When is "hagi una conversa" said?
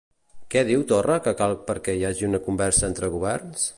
2.09-2.89